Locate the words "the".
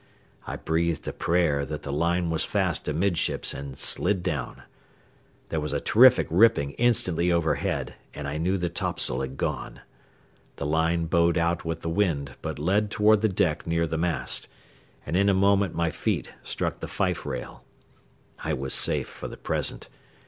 1.83-1.93, 8.57-8.67, 10.55-10.65, 11.81-11.89, 13.21-13.29, 13.85-13.95, 16.79-16.87, 19.27-19.37